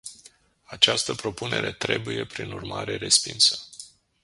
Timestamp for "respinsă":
2.97-3.59